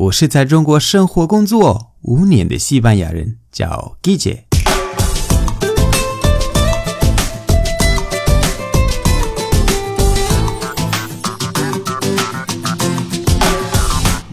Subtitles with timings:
[0.00, 3.98] 我是在中国生活工作五年的西班牙人，叫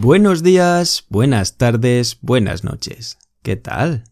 [0.00, 3.14] Buenos días, buenas tardes, buenas noches.
[3.42, 4.04] ¿Qué tal?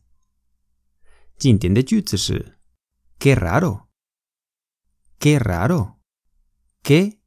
[1.39, 2.57] 今天的句子是
[3.21, 3.83] Qué raro.
[5.21, 5.99] Qué raro.
[6.83, 7.19] Qué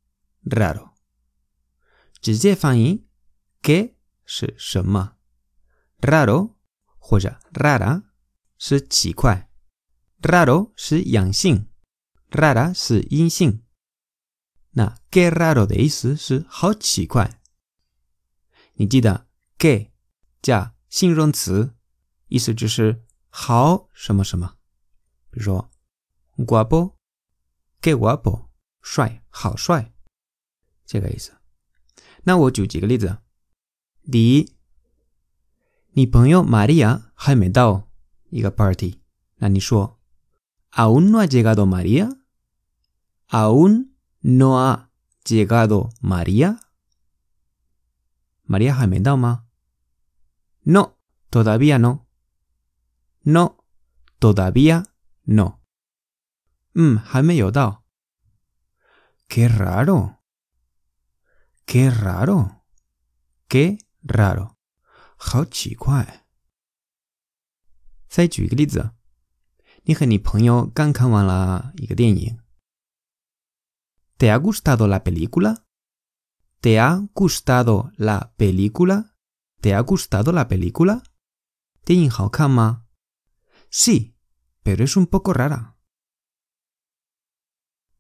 [0.43, 0.89] raro.
[2.19, 3.05] 直接翻译
[3.63, 3.93] Qué
[4.31, 5.15] 是什么
[6.01, 6.53] ？raro
[6.99, 8.03] 或者 rara
[8.59, 9.49] 是奇怪
[10.21, 11.67] ，raro 是阳性
[12.29, 13.65] ，rara 是阴性。
[14.73, 17.41] 那 que raro 的意思是好奇怪。
[18.73, 19.27] 你记得
[19.57, 19.91] q u y
[20.43, 21.75] 加形容词，
[22.27, 24.59] 意思就是好什么什么。
[25.31, 25.71] 比如说
[26.35, 26.95] g u a p o
[27.81, 28.49] q u guapo
[28.83, 29.91] 帅，好帅，
[30.85, 31.35] 这个意思。
[32.25, 33.17] 那我举几个例子。
[34.11, 34.51] 第一，
[35.91, 37.87] 你朋友玛利亚还没到
[38.31, 38.51] 一个
[40.71, 42.09] ¿Aún no ha llegado María?
[43.27, 44.89] ¿Aún no ha
[45.25, 46.59] llegado María?
[48.47, 49.45] ¿María No,
[50.65, 50.95] no.
[50.95, 50.95] No, no.
[51.29, 51.77] todavía
[54.17, 54.83] todavía
[56.73, 57.79] María，María
[59.27, 60.23] ¡Qué raro!
[61.67, 62.65] ¡Qué raro!
[63.47, 63.77] ¿Qué?
[64.01, 64.57] raro.
[74.17, 75.65] ¿Te ha gustado la película?
[76.61, 79.15] ¿Te ha gustado la película?
[79.61, 81.03] ¿Te ha gustado la película?
[83.69, 84.15] Sí,
[84.63, 85.75] pero es un poco rara.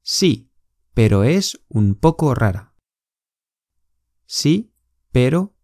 [0.01, 0.51] Sí,
[0.93, 2.75] pero es un poco rara.
[4.25, 4.73] Sí,
[5.11, 5.58] pero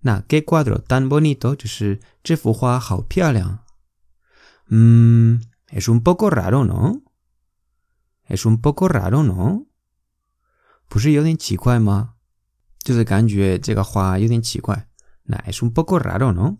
[0.00, 3.64] 那，qué cuadro tan bonito，就是这幅画好漂亮。
[4.68, 9.66] 嗯，es un poco raro，no？es un poco raro，no？
[10.88, 12.14] 不是有点奇怪吗？
[12.78, 14.88] 就是感觉这个画有点奇怪。
[15.24, 16.56] 那 es un poco raro，no？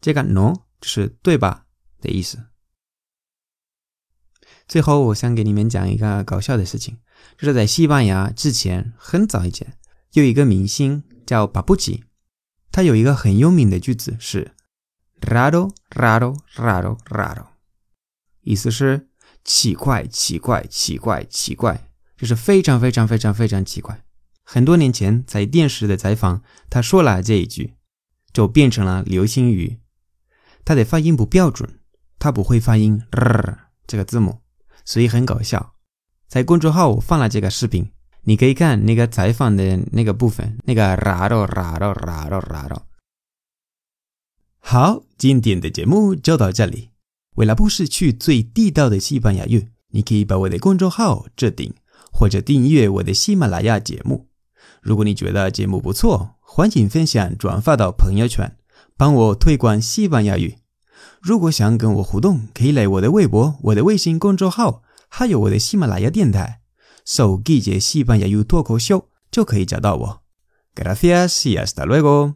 [0.00, 1.66] 这个 no 是对吧
[2.00, 2.48] 的意思。
[4.68, 6.98] 最后，我想给你们讲一个搞笑的事情，
[7.38, 9.78] 就是在西班牙之前很早以前，
[10.12, 12.04] 有一个明星叫巴布奇。
[12.74, 14.50] 他有一个很有名的句子是
[15.20, 17.46] “raro raro raro raro”，
[18.40, 19.10] 意思是
[19.46, 24.04] “奇怪奇怪奇怪奇怪”，就是非常非常非常非常奇怪。
[24.42, 27.74] 很多年前在电视的采访，他说了这一句，
[28.32, 29.78] 就变成了流星语。
[30.64, 31.78] 他的发音不标准，
[32.18, 34.40] 他不会发音 “r” 这个字母，
[34.84, 35.76] 所以很搞笑。
[36.26, 37.93] 在公众号放了这个视频。
[38.26, 42.82] 你可以看那个采访的那个部分，那个 rao rao rao rao。
[44.58, 46.90] 好，今天的节目就到这里。
[47.36, 51.74] 为了不失去最地道的西班牙语，你可以把我的公众号置顶
[52.10, 54.28] 或者订阅我的喜马拉雅节目。
[54.80, 58.56] 如果你觉得节目不错，欢迎分享转发到朋友圈，
[58.96, 60.54] 帮我推广西班牙语。
[61.20, 66.62] 如果想跟我互动，可以来我的微博、我的微信公众号，还有我的喜马拉雅电台。
[67.04, 69.66] Sou Guille Siban yu Ayu Show, yo que
[70.74, 72.34] Gracias y hasta luego.